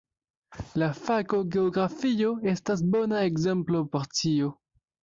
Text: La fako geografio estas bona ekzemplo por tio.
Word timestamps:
La 0.83 0.87
fako 0.99 1.41
geografio 1.57 2.33
estas 2.55 2.85
bona 2.97 3.25
ekzemplo 3.31 3.89
por 3.95 4.15
tio. 4.23 4.53